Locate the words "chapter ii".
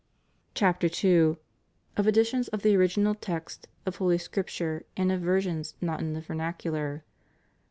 0.55-1.35